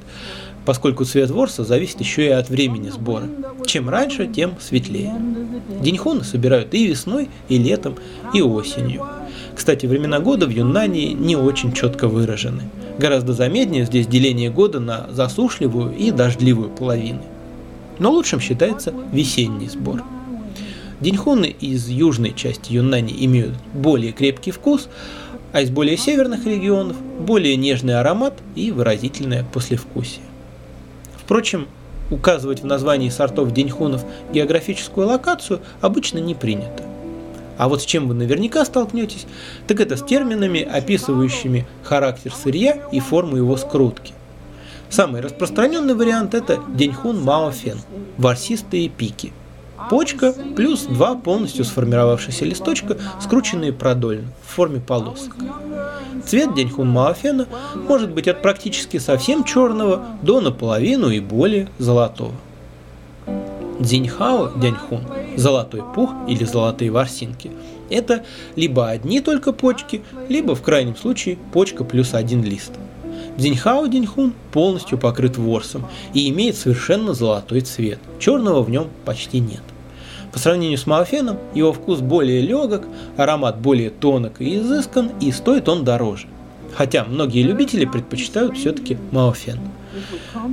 поскольку 0.65 1.03
цвет 1.03 1.31
ворса 1.31 1.63
зависит 1.63 1.99
еще 1.99 2.27
и 2.27 2.29
от 2.29 2.49
времени 2.49 2.89
сбора. 2.89 3.27
Чем 3.65 3.89
раньше, 3.89 4.27
тем 4.27 4.53
светлее. 4.61 5.15
Деньхуны 5.81 6.23
собирают 6.23 6.73
и 6.75 6.87
весной, 6.87 7.29
и 7.49 7.57
летом, 7.57 7.95
и 8.33 8.41
осенью. 8.41 9.05
Кстати, 9.55 9.87
времена 9.87 10.19
года 10.19 10.45
в 10.45 10.49
Юннане 10.49 11.13
не 11.13 11.35
очень 11.35 11.73
четко 11.73 12.07
выражены. 12.07 12.63
Гораздо 12.97 13.33
заметнее 13.33 13.85
здесь 13.85 14.07
деление 14.07 14.49
года 14.49 14.79
на 14.79 15.07
засушливую 15.09 15.95
и 15.95 16.11
дождливую 16.11 16.69
половины. 16.69 17.21
Но 17.99 18.11
лучшим 18.11 18.39
считается 18.39 18.93
весенний 19.11 19.67
сбор. 19.67 20.03
Деньхуны 20.99 21.47
из 21.47 21.89
южной 21.89 22.33
части 22.33 22.71
Юннани 22.71 23.13
имеют 23.25 23.55
более 23.73 24.11
крепкий 24.11 24.51
вкус, 24.51 24.87
а 25.51 25.61
из 25.61 25.69
более 25.69 25.97
северных 25.97 26.45
регионов 26.45 26.97
более 27.19 27.55
нежный 27.57 27.99
аромат 27.99 28.35
и 28.55 28.71
выразительное 28.71 29.45
послевкусие. 29.51 30.23
Впрочем, 31.17 31.67
указывать 32.09 32.61
в 32.61 32.65
названии 32.65 33.09
сортов 33.09 33.51
деньхунов 33.51 34.03
географическую 34.31 35.07
локацию 35.07 35.61
обычно 35.81 36.19
не 36.19 36.35
принято. 36.35 36.83
А 37.57 37.69
вот 37.69 37.81
с 37.81 37.85
чем 37.85 38.07
вы 38.07 38.13
наверняка 38.13 38.65
столкнетесь, 38.65 39.25
так 39.67 39.79
это 39.79 39.95
с 39.97 40.03
терминами, 40.03 40.61
описывающими 40.61 41.67
характер 41.83 42.33
сырья 42.33 42.87
и 42.91 42.99
форму 42.99 43.37
его 43.37 43.57
скрутки. 43.57 44.13
Самый 44.89 45.21
распространенный 45.21 45.95
вариант 45.95 46.33
это 46.33 46.59
деньхун 46.67 47.21
маофен– 47.21 47.79
ворсистые 48.17 48.89
пики. 48.89 49.33
почка 49.89 50.33
плюс 50.55 50.83
два 50.83 51.15
полностью 51.15 51.65
сформировавшихся 51.65 52.45
листочка, 52.45 52.97
скрученные 53.19 53.73
продольно 53.73 54.27
в 54.45 54.55
форме 54.55 54.79
полосок. 54.79 55.35
Цвет 56.25 56.53
деньхун 56.53 56.89
маофена 56.89 57.47
может 57.87 58.11
быть 58.11 58.27
от 58.27 58.41
практически 58.41 58.97
совсем 58.97 59.43
черного 59.43 60.05
до 60.21 60.41
наполовину 60.41 61.09
и 61.09 61.19
более 61.19 61.67
золотого. 61.79 62.33
Дзиньхао 63.79 64.51
дяньхун, 64.55 65.01
золотой 65.37 65.81
пух 65.95 66.11
или 66.27 66.43
золотые 66.43 66.91
ворсинки, 66.91 67.51
это 67.89 68.23
либо 68.55 68.89
одни 68.89 69.21
только 69.21 69.51
почки, 69.51 70.01
либо 70.29 70.55
в 70.55 70.61
крайнем 70.61 70.95
случае 70.95 71.37
почка 71.51 71.83
плюс 71.83 72.13
один 72.13 72.43
лист. 72.43 72.71
Дзиньхао 73.37 73.87
диньхун 73.87 74.33
полностью 74.51 74.97
покрыт 74.97 75.37
ворсом 75.37 75.87
и 76.13 76.29
имеет 76.29 76.55
совершенно 76.55 77.13
золотой 77.13 77.61
цвет, 77.61 77.99
черного 78.19 78.61
в 78.61 78.69
нем 78.69 78.87
почти 79.05 79.39
нет. 79.39 79.61
По 80.31 80.39
сравнению 80.39 80.77
с 80.79 80.87
маофеном, 80.87 81.37
его 81.53 81.73
вкус 81.73 81.99
более 81.99 82.41
легок, 82.41 82.83
аромат 83.17 83.59
более 83.59 83.91
тонок 83.91 84.41
и 84.41 84.57
изыскан, 84.57 85.11
и 85.19 85.31
стоит 85.31 85.69
он 85.69 85.83
дороже. 85.83 86.27
Хотя 86.75 87.05
многие 87.05 87.43
любители 87.43 87.85
предпочитают 87.85 88.57
все-таки 88.57 88.97
маофен. 89.11 89.59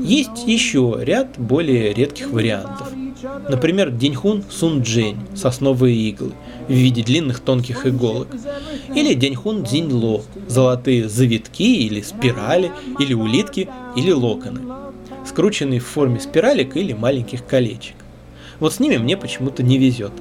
Есть 0.03 0.47
еще 0.47 0.99
ряд 1.01 1.39
более 1.39 1.95
редких 1.95 2.31
вариантов. 2.31 2.89
Например, 3.49 3.91
деньхун 3.91 4.45
сунджень, 4.49 5.19
сосновые 5.35 5.97
иглы, 6.09 6.33
в 6.69 6.73
виде 6.73 7.03
длинных 7.03 7.41
тонких 7.41 7.87
иголок. 7.87 8.29
Или 8.95 9.15
деньхун 9.15 9.65
дзиньло, 9.65 10.23
золотые 10.49 11.09
завитки 11.09 11.87
или 11.87 12.01
спирали, 12.01 12.73
или 12.99 13.13
улитки, 13.13 13.69
или 13.97 14.11
локоны, 14.13 14.61
скрученные 15.27 15.81
в 15.81 15.87
форме 15.87 16.21
спиралек 16.21 16.77
или 16.77 16.93
маленьких 16.93 17.45
колечек. 17.47 17.97
Вот 18.59 18.75
с 18.75 18.81
ними 18.81 18.97
мне 18.97 19.17
почему-то 19.17 19.63
не 19.63 19.79
везет. 19.79 20.13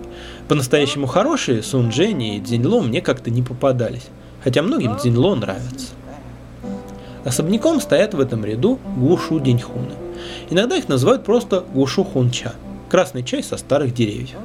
По-настоящему 0.48 1.08
хорошие 1.08 1.62
сунджени 1.62 2.38
и 2.38 2.40
дзиньло 2.40 2.82
мне 2.82 3.02
как-то 3.02 3.30
не 3.30 3.42
попадались, 3.42 4.08
хотя 4.44 4.62
многим 4.62 4.98
дзиньло 4.98 5.36
нравится. 5.36 5.88
Особняком 7.26 7.82
стоят 7.82 8.14
в 8.14 8.20
этом 8.20 8.46
ряду 8.46 8.80
гушу 8.98 9.40
деньхуны. 9.40 9.94
Иногда 10.50 10.78
их 10.78 10.88
называют 10.88 11.24
просто 11.24 11.64
гушу 11.74 12.04
хунча– 12.04 12.54
красный 12.90 13.24
чай 13.24 13.44
со 13.44 13.58
старых 13.58 13.94
деревьев. 13.94 14.38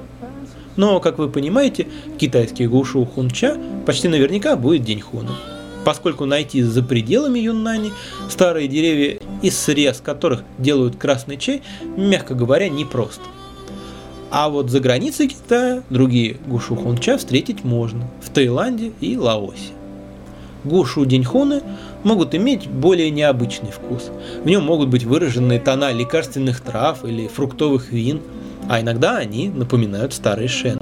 Но, 0.76 1.00
как 1.00 1.18
вы 1.18 1.28
понимаете, 1.28 1.86
китайский 2.18 2.66
гушу 2.66 3.04
хунча 3.04 3.56
почти 3.86 4.08
наверняка 4.08 4.56
будет 4.56 4.82
деньхуном, 4.82 5.36
поскольку 5.84 6.24
найти 6.24 6.62
за 6.62 6.82
пределами 6.82 7.38
Юннани 7.38 7.92
старые 8.28 8.68
деревья, 8.68 9.18
из 9.42 9.58
срез 9.58 10.00
которых 10.00 10.42
делают 10.58 10.96
красный 10.96 11.36
чай, 11.36 11.62
мягко 11.96 12.34
говоря, 12.34 12.68
непросто. 12.68 13.22
А 14.30 14.48
вот 14.48 14.68
за 14.68 14.80
границей 14.80 15.28
Китая 15.28 15.84
другие 15.90 16.38
гушу 16.46 16.74
хунча 16.74 17.16
встретить 17.18 17.62
можно 17.62 18.08
в 18.20 18.30
Таиланде 18.30 18.90
и 19.00 19.16
Лаосе. 19.16 19.70
Гушу 20.64 21.04
деньхуны 21.04 21.62
могут 22.02 22.35
иметь 22.35 22.68
более 22.68 23.11
необычный 23.11 23.71
вкус. 23.71 24.11
В 24.42 24.47
нем 24.47 24.64
могут 24.64 24.88
быть 24.88 25.04
выражены 25.04 25.61
тона 25.61 25.92
лекарственных 25.92 26.61
трав 26.61 27.04
или 27.04 27.28
фруктовых 27.28 27.92
вин, 27.92 28.23
а 28.68 28.80
иногда 28.80 29.18
они 29.18 29.50
напоминают 29.50 30.14
старый 30.14 30.49
шен. 30.49 30.80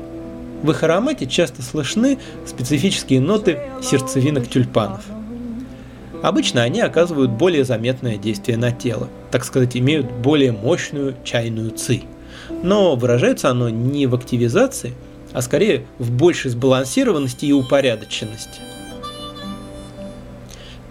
В 0.62 0.70
их 0.70 0.82
аромате 0.84 1.26
часто 1.26 1.62
слышны 1.62 2.18
специфические 2.46 3.20
ноты 3.20 3.58
сердцевинок 3.82 4.48
тюльпанов. 4.48 5.02
Обычно 6.22 6.62
они 6.62 6.80
оказывают 6.80 7.32
более 7.32 7.64
заметное 7.64 8.16
действие 8.16 8.56
на 8.56 8.70
тело, 8.70 9.08
так 9.32 9.44
сказать, 9.44 9.76
имеют 9.76 10.08
более 10.08 10.52
мощную 10.52 11.16
чайную 11.24 11.72
ци. 11.72 12.02
Но 12.62 12.94
выражается 12.94 13.50
оно 13.50 13.68
не 13.68 14.06
в 14.06 14.14
активизации, 14.14 14.92
а 15.32 15.42
скорее 15.42 15.86
в 15.98 16.12
большей 16.12 16.52
сбалансированности 16.52 17.46
и 17.46 17.52
упорядоченности. 17.52 18.60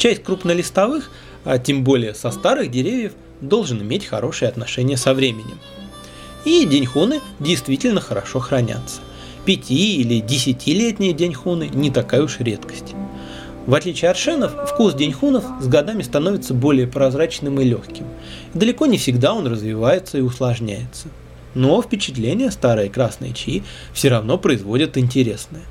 Часть 0.02 0.24
крупнолистовых, 0.24 1.12
а 1.46 1.60
тем 1.60 1.84
более 1.84 2.16
со 2.16 2.32
старых 2.32 2.72
деревьев, 2.72 3.12
должен 3.40 3.84
иметь 3.84 4.08
хорошие 4.08 4.50
отношения 4.50 4.98
со 4.98 5.14
временем. 5.14 5.60
И 6.44 6.66
деньхуны 6.66 7.20
действительно 7.40 8.02
хорошо 8.02 8.40
хранятся. 8.40 9.02
Пяти- 9.46 9.98
или 9.98 10.20
десятилетние 10.20 11.14
деньхуны 11.14 11.70
не 11.72 11.92
такая 11.92 12.24
уж 12.24 12.40
редкость. 12.40 12.96
В 13.68 13.76
отличие 13.76 14.10
от 14.10 14.18
шенов, 14.18 14.54
вкус 14.72 14.96
деньхунов 14.96 15.46
с 15.62 15.68
годами 15.68 16.02
становится 16.02 16.56
более 16.56 16.88
прозрачным 16.88 17.62
и 17.62 17.64
легким. 17.64 18.08
Далеко 18.56 18.88
не 18.88 18.98
всегда 18.98 19.36
он 19.36 19.46
развивается 19.46 20.18
и 20.18 20.22
усложняется. 20.22 21.10
Но 21.54 21.80
впечатления 21.80 22.50
старые 22.50 22.90
красные 22.90 23.34
чаи 23.34 23.62
все 23.94 24.10
равно 24.10 24.40
производят 24.40 24.98
интересное. 24.98 25.62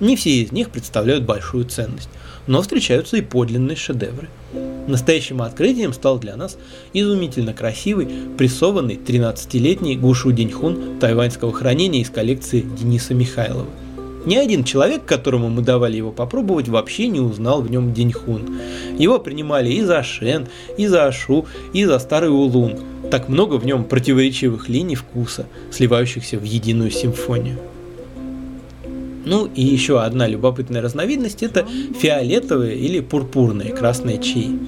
Не 0.00 0.16
все 0.16 0.30
из 0.30 0.52
них 0.52 0.70
представляют 0.70 1.24
большую 1.24 1.64
ценность, 1.64 2.08
но 2.48 2.62
встречаются 2.62 3.16
и 3.16 3.22
подлинные 3.22 3.76
шедевры. 3.76 4.28
Настоящим 4.88 5.42
открытием 5.42 5.92
стал 5.92 6.18
для 6.18 6.34
нас 6.34 6.58
изумительно 6.94 7.52
красивый, 7.52 8.08
прессованный 8.36 8.96
13-летний 8.96 9.96
Гушу 9.96 10.32
Деньхун 10.32 10.98
тайваньского 10.98 11.52
хранения 11.52 12.00
из 12.00 12.10
коллекции 12.10 12.60
Дениса 12.60 13.14
Михайлова. 13.14 13.66
Ни 14.24 14.36
один 14.36 14.64
человек, 14.64 15.04
которому 15.04 15.48
мы 15.48 15.62
давали 15.62 15.96
его 15.96 16.10
попробовать, 16.10 16.68
вообще 16.68 17.06
не 17.06 17.20
узнал 17.20 17.62
в 17.62 17.70
нем 17.70 17.94
Деньхун. 17.94 18.58
Его 18.98 19.18
принимали 19.18 19.70
и 19.70 19.82
за 19.82 20.02
Шен, 20.02 20.48
и 20.76 20.86
за 20.86 21.06
Ашу, 21.06 21.46
и 21.72 21.84
за 21.84 21.98
Старый 21.98 22.30
Улун. 22.30 22.78
Так 23.10 23.28
много 23.28 23.54
в 23.54 23.64
нем 23.64 23.84
противоречивых 23.84 24.68
линий 24.68 24.96
вкуса, 24.96 25.46
сливающихся 25.70 26.38
в 26.38 26.42
единую 26.42 26.90
симфонию. 26.90 27.58
Ну 29.28 29.44
и 29.54 29.60
еще 29.60 30.00
одна 30.00 30.26
любопытная 30.26 30.80
разновидность– 30.80 31.42
это 31.42 31.66
фиолетовые 32.00 32.78
или 32.78 33.00
пурпурные 33.00 33.74
красные 33.74 34.22
чаи. 34.22 34.58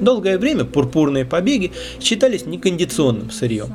Долгое 0.00 0.38
время 0.38 0.64
пурпурные 0.64 1.24
побеги 1.24 1.72
считались 2.00 2.46
некондиционным 2.46 3.32
сырьем. 3.32 3.74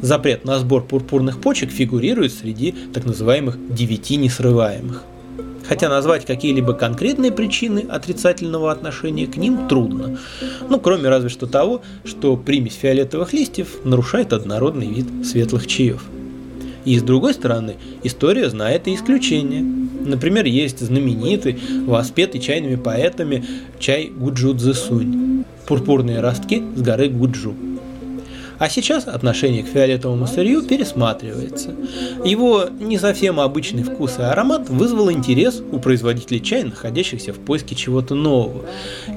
Запрет 0.00 0.46
на 0.46 0.58
сбор 0.58 0.82
пурпурных 0.84 1.42
почек 1.42 1.70
фигурирует 1.70 2.32
среди 2.32 2.74
так 2.94 3.04
называемых 3.04 3.58
девяти 3.74 4.16
несрываемых. 4.16 5.02
Хотя 5.68 5.90
назвать 5.90 6.24
какие-либо 6.24 6.72
конкретные 6.72 7.30
причины 7.30 7.84
отрицательного 7.86 8.72
отношения 8.72 9.26
к 9.26 9.36
ним 9.36 9.68
трудно. 9.68 10.18
Ну, 10.70 10.80
кроме 10.80 11.10
разве 11.10 11.28
что 11.28 11.46
того, 11.46 11.82
что 12.06 12.38
примесь 12.38 12.78
фиолетовых 12.80 13.34
листьев 13.34 13.84
нарушает 13.84 14.32
однородный 14.32 14.86
вид 14.88 15.26
светлых 15.26 15.66
чаев. 15.66 16.02
И 16.84 16.98
с 16.98 17.02
другой 17.02 17.34
стороны, 17.34 17.76
история 18.02 18.48
знает 18.48 18.88
и 18.88 18.94
исключения. 18.94 19.62
Например, 19.62 20.44
есть 20.46 20.80
знаменитый, 20.80 21.58
воспетый 21.86 22.40
чайными 22.40 22.76
поэтами 22.76 23.44
чай 23.78 24.10
Гуджу 24.14 24.54
Цзэсунь– 24.56 25.44
пурпурные 25.66 26.20
ростки 26.20 26.62
с 26.74 26.80
горы 26.80 27.08
Гуджу. 27.08 27.54
А 28.60 28.68
сейчас 28.68 29.08
отношение 29.08 29.62
к 29.62 29.68
фиолетовому 29.68 30.26
сырью 30.26 30.62
пересматривается. 30.62 31.74
Его 32.26 32.66
не 32.78 32.98
совсем 32.98 33.40
обычный 33.40 33.82
вкус 33.82 34.18
и 34.18 34.22
аромат 34.22 34.68
вызвал 34.68 35.10
интерес 35.10 35.62
у 35.72 35.78
производителей 35.78 36.42
чая, 36.42 36.66
находящихся 36.66 37.32
в 37.32 37.38
поиске 37.38 37.74
чего-то 37.74 38.14
нового. 38.14 38.66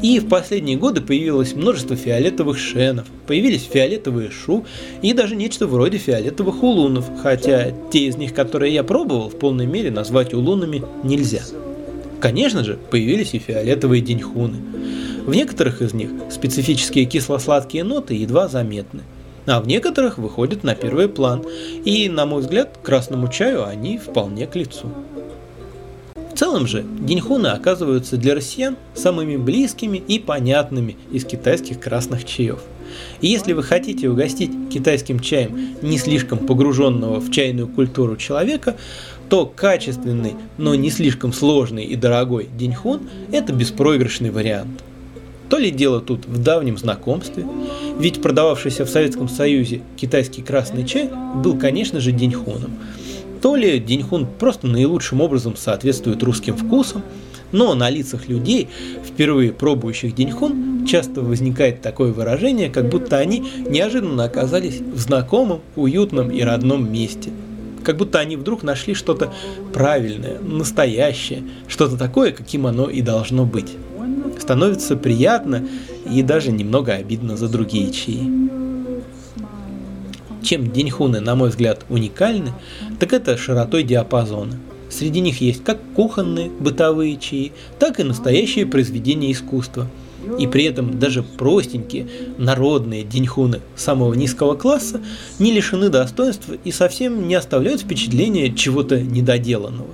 И 0.01 0.21
в 0.21 0.29
последние 0.29 0.77
годы 0.77 1.01
появилось 1.01 1.55
множество 1.55 1.97
фиолетовых 1.97 2.57
шенов, 2.57 3.05
появились 3.27 3.69
фиолетовые 3.69 4.31
шу 4.31 4.65
и 5.01 5.11
даже 5.11 5.35
нечто 5.35 5.67
вроде 5.67 5.97
фиолетовых 5.97 6.63
улунов, 6.63 7.11
хотя 7.21 7.71
те 7.91 8.05
из 8.05 8.15
них, 8.15 8.33
которые 8.33 8.73
я 8.73 8.85
пробовал, 8.85 9.27
в 9.27 9.37
полной 9.37 9.65
мере 9.65 9.91
назвать 9.91 10.33
улунами 10.33 10.83
нельзя. 11.03 11.41
Конечно 12.21 12.63
же, 12.63 12.79
появились 12.89 13.33
и 13.33 13.39
фиолетовые 13.39 14.01
деньхуны. 14.01 14.59
В 15.25 15.35
некоторых 15.35 15.81
из 15.81 15.93
них 15.93 16.11
специфические 16.31 17.03
кисло-сладкие 17.03 17.83
ноты 17.83 18.13
едва 18.13 18.47
заметны 18.47 19.01
а 19.45 19.61
в 19.61 19.67
некоторых 19.67 20.17
выходят 20.17 20.63
на 20.63 20.75
первый 20.75 21.07
план, 21.07 21.43
и, 21.83 22.09
на 22.09 22.25
мой 22.25 22.41
взгляд, 22.41 22.77
красному 22.81 23.27
чаю 23.27 23.65
они 23.65 23.97
вполне 23.97 24.47
к 24.47 24.55
лицу. 24.55 24.89
В 26.15 26.35
целом 26.35 26.65
же, 26.65 26.83
деньхуны 26.99 27.47
оказываются 27.47 28.17
для 28.17 28.33
россиян 28.33 28.75
самыми 28.95 29.37
близкими 29.37 29.97
и 29.97 30.17
понятными 30.17 30.97
из 31.11 31.25
китайских 31.25 31.79
красных 31.79 32.25
чаев. 32.25 32.59
И 33.21 33.27
если 33.27 33.53
вы 33.53 33.63
хотите 33.63 34.09
угостить 34.09 34.51
китайским 34.71 35.19
чаем 35.19 35.75
не 35.81 35.97
слишком 35.97 36.39
погруженного 36.39 37.19
в 37.19 37.31
чайную 37.31 37.67
культуру 37.67 38.17
человека, 38.17 38.75
то 39.29 39.45
качественный, 39.45 40.35
но 40.57 40.75
не 40.75 40.89
слишком 40.89 41.33
сложный 41.33 41.85
и 41.85 41.95
дорогой 41.95 42.49
деньхун– 42.57 43.01
это 43.31 43.53
беспроигрышный 43.53 44.31
вариант– 44.31 44.83
то 45.53 45.59
ли 45.59 45.69
дело 45.69 46.01
тут 46.01 46.25
в 46.25 46.41
давнем 46.41 46.79
знакомстве, 46.79 47.45
ведь 47.99 48.23
продававшийся 48.23 48.85
в 48.85 48.89
Советском 48.89 49.29
Союзе 49.29 49.81
китайский 49.97 50.41
красный 50.41 50.83
чай 50.83 51.11
был, 51.35 51.59
конечно 51.59 51.99
же, 51.99 52.11
деньхуном. 52.11 52.71
То 53.39 53.55
ли 53.55 53.77
деньхун 53.77 54.25
просто 54.25 54.65
наилучшим 54.65 55.21
образом 55.21 55.55
соответствует 55.55 56.23
русским 56.23 56.57
вкусам, 56.57 57.03
но 57.51 57.75
на 57.75 57.91
лицах 57.91 58.27
людей, 58.29 58.67
впервые 59.05 59.51
пробующих 59.51 60.15
деньхун, 60.15 60.87
часто 60.87 61.21
возникает 61.21 61.83
такое 61.83 62.11
выражение, 62.11 62.71
как 62.71 62.89
будто 62.89 63.19
они 63.19 63.47
неожиданно 63.69 64.23
оказались 64.23 64.79
в 64.79 64.97
знакомом, 64.97 65.61
уютном 65.75 66.31
и 66.31 66.41
родном 66.41 66.91
месте. 66.91 67.29
Как 67.83 67.97
будто 67.97 68.17
они 68.17 68.37
вдруг 68.37 68.63
нашли 68.63 68.95
что-то 68.95 69.31
правильное, 69.71 70.39
настоящее, 70.39 71.43
что-то 71.67 71.95
такое, 71.95 72.31
каким 72.31 72.65
оно 72.65 72.89
и 72.89 73.01
должно 73.01 73.45
быть. 73.45 73.73
Становится 74.43 74.97
приятно 74.97 75.65
и 76.05 76.21
даже 76.21 76.51
немного 76.51 76.91
обидно 76.91 77.37
за 77.37 77.47
другие 77.47 77.93
чаи. 77.93 78.29
Чем 80.41 80.69
деньхуны, 80.69 81.21
на 81.21 81.35
мой 81.35 81.47
взгляд, 81.47 81.85
уникальны, 81.87 82.51
так 82.99 83.13
это 83.13 83.37
широтой 83.37 83.83
диапазона. 83.83 84.59
Среди 84.89 85.21
них 85.21 85.39
есть 85.39 85.63
как 85.63 85.79
кухонные, 85.95 86.49
бытовые 86.49 87.15
чаи, 87.15 87.53
так 87.79 88.01
и 88.01 88.03
настоящие 88.03 88.65
произведения 88.65 89.31
искусства. 89.31 89.87
И 90.37 90.45
при 90.45 90.65
этом 90.65 90.99
даже 90.99 91.23
простенькие, 91.23 92.09
народные 92.37 93.03
деньхуны 93.05 93.61
самого 93.77 94.13
низкого 94.13 94.55
класса 94.55 94.99
не 95.39 95.53
лишены 95.53 95.87
достоинства 95.87 96.55
и 96.65 96.71
совсем 96.73 97.29
не 97.29 97.35
оставляют 97.35 97.79
впечатления 97.79 98.53
чего-то 98.53 99.01
недоделанного. 99.01 99.91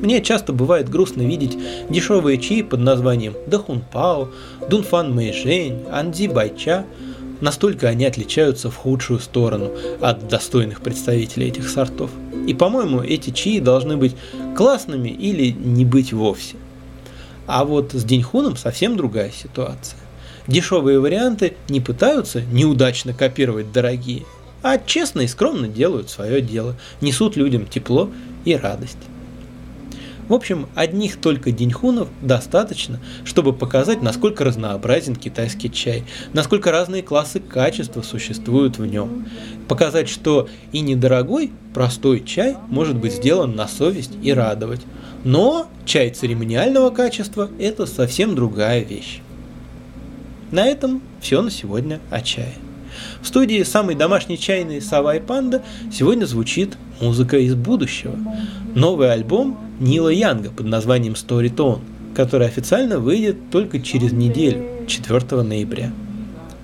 Мне 0.00 0.22
часто 0.22 0.54
бывает 0.54 0.88
грустно 0.88 1.22
видеть 1.22 1.58
дешевые 1.90 2.38
чаи 2.38 2.62
под 2.62 2.80
названием 2.80 3.34
Дахунпао, 3.46 4.30
Дунфан 4.68 5.14
Мэйжэнь, 5.14 5.84
Анди 5.90 6.26
Байча. 6.26 6.86
Настолько 7.42 7.88
они 7.88 8.06
отличаются 8.06 8.70
в 8.70 8.76
худшую 8.76 9.20
сторону 9.20 9.70
от 10.00 10.26
достойных 10.28 10.80
представителей 10.80 11.48
этих 11.48 11.68
сортов. 11.68 12.10
И, 12.46 12.54
по-моему, 12.54 13.02
эти 13.02 13.30
чаи 13.30 13.60
должны 13.60 13.98
быть 13.98 14.16
классными 14.56 15.10
или 15.10 15.50
не 15.50 15.84
быть 15.84 16.14
вовсе. 16.14 16.56
А 17.46 17.64
вот 17.64 17.92
с 17.92 18.02
Деньхуном 18.04 18.56
совсем 18.56 18.96
другая 18.96 19.30
ситуация. 19.30 19.98
Дешевые 20.46 20.98
варианты 20.98 21.54
не 21.68 21.80
пытаются 21.80 22.40
неудачно 22.40 23.12
копировать 23.12 23.72
дорогие, 23.72 24.24
а 24.62 24.78
честно 24.78 25.20
и 25.20 25.26
скромно 25.26 25.68
делают 25.68 26.08
свое 26.10 26.40
дело, 26.40 26.76
несут 27.00 27.36
людям 27.36 27.66
тепло 27.66 28.10
и 28.44 28.56
радость. 28.56 28.98
В 30.30 30.34
общем, 30.34 30.68
одних 30.76 31.16
только 31.16 31.50
деньхунов 31.50 32.06
достаточно, 32.22 33.00
чтобы 33.24 33.52
показать, 33.52 34.00
насколько 34.00 34.44
разнообразен 34.44 35.16
китайский 35.16 35.72
чай, 35.72 36.04
насколько 36.32 36.70
разные 36.70 37.02
классы 37.02 37.40
качества 37.40 38.02
существуют 38.02 38.78
в 38.78 38.86
нем. 38.86 39.26
Показать, 39.66 40.08
что 40.08 40.48
и 40.70 40.82
недорогой, 40.82 41.50
простой 41.74 42.22
чай 42.24 42.56
может 42.68 42.94
быть 42.96 43.14
сделан 43.14 43.56
на 43.56 43.66
совесть 43.66 44.12
и 44.22 44.32
радовать. 44.32 44.82
Но 45.24 45.66
чай 45.84 46.10
церемониального 46.10 46.90
качества– 46.90 47.50
это 47.58 47.86
совсем 47.86 48.36
другая 48.36 48.84
вещь. 48.84 49.22
На 50.52 50.64
этом 50.64 51.02
все 51.20 51.42
на 51.42 51.50
сегодня 51.50 51.98
о 52.08 52.20
чае. 52.20 52.54
В 53.22 53.26
студии 53.26 53.62
самый 53.62 53.94
домашний 53.94 54.38
чайный 54.38 54.80
Сава 54.80 55.16
и 55.16 55.20
Панда 55.20 55.62
сегодня 55.92 56.24
звучит 56.24 56.76
музыка 57.00 57.38
из 57.38 57.54
будущего. 57.54 58.16
Новый 58.74 59.12
альбом 59.12 59.58
Нила 59.78 60.08
Янга 60.08 60.50
под 60.50 60.66
названием 60.66 61.12
Story 61.12 61.54
Tone, 61.54 61.80
который 62.14 62.46
официально 62.46 62.98
выйдет 62.98 63.50
только 63.50 63.80
через 63.80 64.12
неделю, 64.12 64.86
4 64.86 65.42
ноября. 65.42 65.92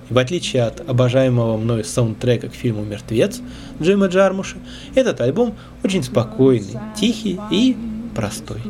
в 0.09 0.17
отличие 0.17 0.63
от 0.63 0.87
обожаемого 0.89 1.57
мной 1.57 1.83
саундтрека 1.83 2.49
к 2.49 2.53
фильму 2.53 2.83
«Мертвец» 2.83 3.41
Джима 3.81 4.07
Джармуша, 4.07 4.57
этот 4.95 5.19
альбом 5.21 5.53
очень 5.83 6.03
спокойный, 6.03 6.79
тихий 6.95 7.39
и 7.51 7.75
простой. 8.15 8.61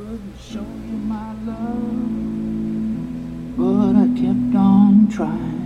But 3.57 3.95
I 3.95 4.05
kept 4.15 4.53
on 4.53 5.07
trying. 5.11 5.56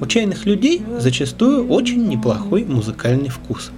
У 0.00 0.06
чайных 0.06 0.46
людей 0.46 0.82
зачастую 0.98 1.68
очень 1.68 2.06
неплохой 2.08 2.64
музыкальный 2.64 3.28
вкус. 3.28 3.70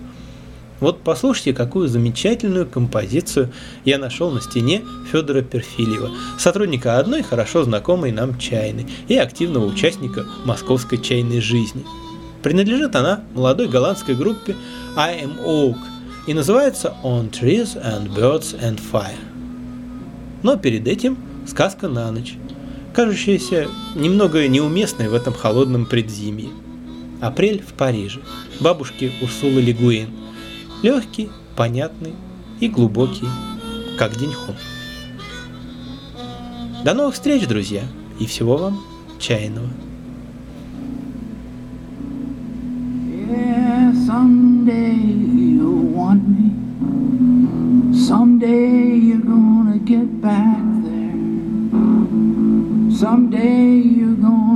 Вот 0.81 1.03
послушайте, 1.03 1.53
какую 1.53 1.89
замечательную 1.89 2.67
композицию 2.67 3.53
я 3.85 3.99
нашел 3.99 4.31
на 4.31 4.41
стене 4.41 4.83
Федора 5.11 5.43
Перфильева, 5.43 6.11
сотрудника 6.39 6.99
одной 6.99 7.23
хорошо 7.23 7.65
знакомой 7.65 8.13
нам 8.13 8.39
чайной 8.39 8.87
и 9.09 9.17
активного 9.17 9.67
участника 9.67 10.25
московской 10.45 10.99
чайной 10.99 11.41
жизни. 11.41 11.85
Принадлежит 12.43 12.97
она 12.97 13.21
молодой 13.35 13.69
голландской 13.69 14.15
группе 14.15 14.57
I 14.97 15.25
Am 15.25 15.45
Oak 15.45 15.77
и 16.27 16.33
называется 16.33 16.95
On 17.03 17.31
Trees 17.31 17.77
and 17.83 18.09
Birds 18.15 18.59
and 18.61 18.81
Fire. 18.91 19.30
Но 20.43 20.57
перед 20.57 20.87
этим– 20.87 21.17
Сказка 21.47 21.89
на 21.89 22.13
ночь, 22.13 22.37
кажущаяся 22.95 23.67
немного 23.97 24.47
неуместной 24.47 25.09
в 25.09 25.15
этом 25.15 25.33
холодном 25.35 25.87
предзимье. 25.87 26.51
Апрель 27.21 27.61
в 27.61 27.73
Париже. 27.73 28.21
Бабушки 28.61 29.11
Урсулы 29.21 29.61
Легуин. 29.61 30.11
Легкий, 30.83 31.29
понятный 31.57 32.13
и 32.61 32.69
глубокий, 32.69 33.27
как 33.99 34.17
деньхун. 34.17 34.55
До 36.85 36.95
новых 36.95 37.15
встреч, 37.15 37.47
друзья, 37.47 37.83
и 38.19 38.27
всего 38.27 38.57
вам 38.57 38.81
чайного. 39.19 39.69
Yeah, 43.29 43.91
get 49.91 50.21
back 50.21 50.63
there. 50.85 51.19
Someday 52.97 53.75
you're 53.75 54.15
gonna 54.15 54.50